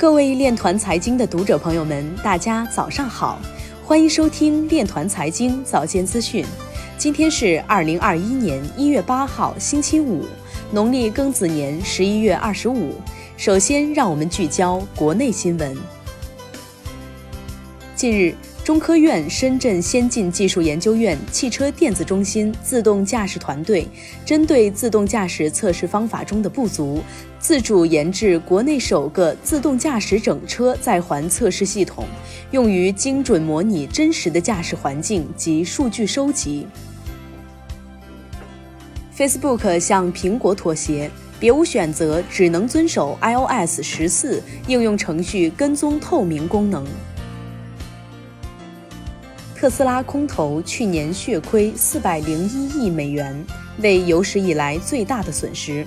[0.00, 3.38] 各位练团财经的读者朋友们，大家早上好，
[3.84, 6.42] 欢迎收听练团财经早间资讯。
[6.96, 10.24] 今天是二零二一年一月八号，星期五，
[10.72, 12.94] 农历庚子年十一月二十五。
[13.36, 15.76] 首先，让我们聚焦国内新闻。
[17.94, 18.34] 近日。
[18.62, 23.88] 中科院深圳先进技术研究院汽车电子中心自动驾驶团队
[24.24, 27.02] 针对自动驾驶测试方法中的不足，
[27.38, 32.04] 自主研制国内首个自动驾驶整车在环测试系统，
[32.50, 36.66] 用于精准模拟真实的驾驶环境及数据收集。
[39.16, 46.86] Facebook 向苹果妥协，别无选择，只能遵守 iOS 十四应用程序跟踪透明功能。
[49.60, 53.44] 特斯拉空头去年血亏四百零一亿美元，
[53.80, 55.86] 为有史以来最大的损失。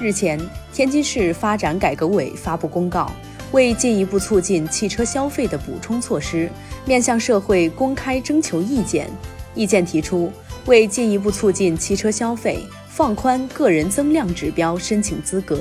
[0.00, 0.40] 日前，
[0.72, 3.12] 天津市发展改革委发布公告，
[3.52, 6.50] 为进一步促进汽车消费的补充措施，
[6.84, 9.08] 面向社会公开征求意见。
[9.54, 10.32] 意见提出，
[10.66, 15.60] 为进一步促进汽车消费，放宽个人增量指标申请资格。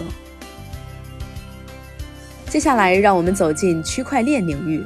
[2.49, 4.83] 接下来，让我们走进区块链领域。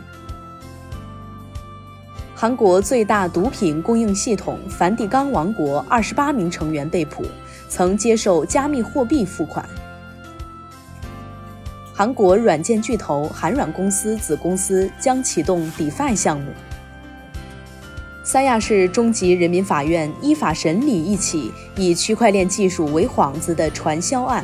[2.41, 7.23] 韩国最大毒品供应系统梵蒂冈王国二十八名成员被捕，
[7.69, 9.63] 曾接受加密货币付款。
[11.93, 16.47] 韩国软件巨头韩软公司子公司将启动 DeFi 项目。
[18.23, 24.43] 三亚市中级人民法院依法审理一起以区块链技术为幌子的传销案。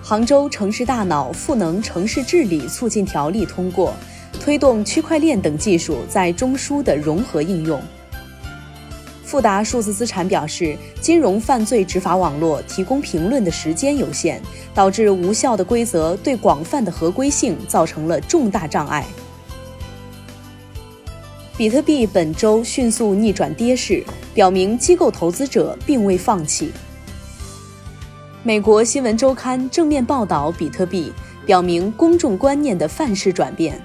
[0.00, 3.92] 杭州城市大脑赋能城市治理促进条例通过。
[4.40, 7.80] 推动区块链等技术在中枢的融合应用。
[9.24, 14.42] 富达数字资产表示，金融犯罪执法网络提供评论的时间有限，
[14.74, 19.06] 导致无效的规则对广泛的合规性造成了重大障碍。
[21.56, 24.04] 比特币本周迅速逆转跌势，
[24.34, 26.70] 表明机构投资者并未放弃。
[28.42, 31.12] 美国新闻周刊正面报道比特币，
[31.46, 33.80] 表明公众观念的范式转变。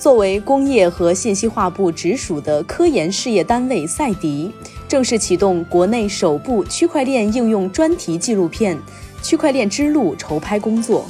[0.00, 4.50] 作为工业和信息化部直属的科研事业单位，赛迪
[4.88, 8.74] 正式启动国内首部区块链应用专题纪录片
[9.22, 11.04] 《区块链之路》筹拍工作。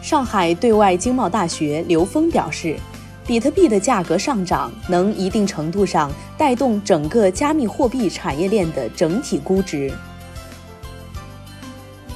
[0.00, 2.78] 上海对外经贸大学刘峰表示，
[3.26, 9.92] 比特币的价格上涨能一定程度上带动整个加密货币产业链的整体估值。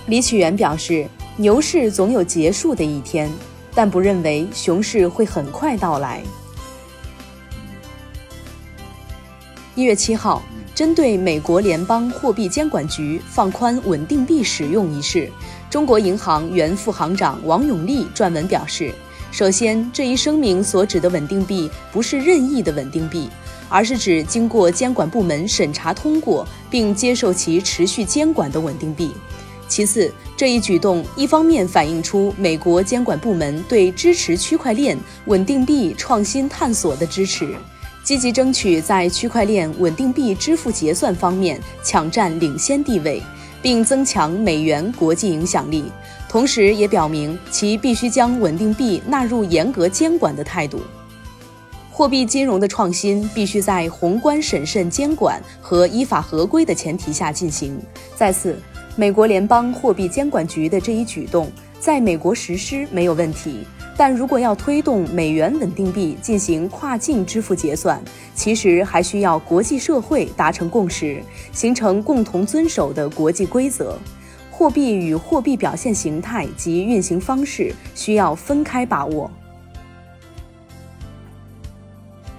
[0.06, 1.06] 李启源表示，
[1.37, 3.31] 牛市总有结束的一天。
[3.78, 6.21] 但不认为熊市会很快到来。
[9.77, 10.43] 一月七号，
[10.75, 15.31] 针对美国联邦货币监管局放宽稳定币使用一事，
[15.71, 18.93] 中国银行原副行长王永利撰文表示：
[19.31, 23.31] 首先，这一声明所指的稳定币不是任意的稳定币，
[23.69, 29.12] 而是指经过监管部门审查通过并接受其持续监管的稳定币。
[29.69, 34.97] 其次，这一举动一方面反映出美国监管部门对支持区块链
[35.27, 37.55] 稳定币创新探索的支持，
[38.03, 43.23] 积极争取在区块链稳定币支付结算方面抢占领先地位，
[43.61, 45.83] 并增强美元国际影响力；
[46.31, 50.81] 同时，也表明其必须将稳定币纳入严格监管的态度。
[51.91, 57.79] 货币金融的创新必须在宏观审慎监管和依法合规的前提下进行。
[58.17, 58.56] 再次。
[58.98, 61.48] 美国联邦货币监管局的这一举动
[61.78, 63.60] 在美国实施没有问题，
[63.97, 68.03] 但如果要推动美元稳定币进行跨境支付结算，
[68.34, 71.22] 其实还需要国际社会达成共识，
[71.53, 73.97] 形成共同遵守的国际规则。
[74.50, 79.31] 货币与货币表现形态及运行方式需要分开把握。